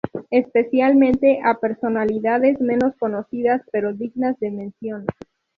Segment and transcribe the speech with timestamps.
[0.31, 5.05] Especialmente a personalidades menos conocidas pero dignas de mención.